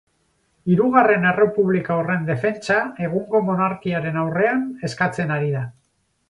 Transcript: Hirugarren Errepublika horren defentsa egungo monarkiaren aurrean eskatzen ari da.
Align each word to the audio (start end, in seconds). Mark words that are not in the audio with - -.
Hirugarren 0.75 1.27
Errepublika 1.31 1.97
horren 2.03 2.25
defentsa 2.29 2.79
egungo 3.09 3.43
monarkiaren 3.51 4.19
aurrean 4.23 4.65
eskatzen 4.89 5.37
ari 5.39 5.55
da. 5.59 5.63